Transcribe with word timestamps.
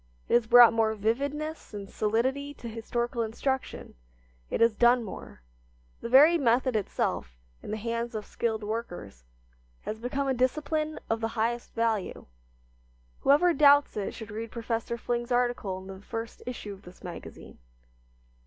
It 0.27 0.33
has 0.33 0.47
brought 0.47 0.73
more 0.73 0.95
vividness 0.95 1.75
and 1.75 1.87
solidity 1.87 2.55
to 2.55 2.67
historical 2.67 3.21
instruction. 3.21 3.93
It 4.49 4.59
has 4.59 4.73
done 4.73 5.03
more. 5.03 5.43
The 6.01 6.09
very 6.09 6.39
method 6.39 6.75
itself, 6.75 7.37
in 7.61 7.69
the 7.69 7.77
hands 7.77 8.15
of 8.15 8.25
skilled 8.25 8.63
workers, 8.63 9.25
has 9.81 9.99
become 9.99 10.27
a 10.27 10.33
discipline 10.33 10.99
of 11.07 11.21
the 11.21 11.27
highest 11.37 11.75
value. 11.75 12.25
Whoever 13.19 13.53
doubts 13.53 13.95
it 13.95 14.15
should 14.15 14.31
read 14.31 14.49
Professor 14.49 14.97
Fling's 14.97 15.31
article 15.31 15.77
in 15.77 15.85
the 15.85 16.01
first 16.01 16.41
issue 16.47 16.73
of 16.73 16.81
this 16.81 17.03
magazine. 17.03 17.59